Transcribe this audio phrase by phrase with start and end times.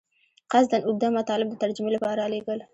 [0.51, 2.59] قصداً اوږده مطالب د ترجمې لپاره رالېږل.